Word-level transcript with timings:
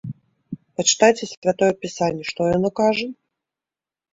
Пачытайце 0.79 1.23
святое 1.33 1.71
пісанне, 1.83 2.23
што 2.33 2.41
яно 2.57 2.69
кажа? 2.81 3.07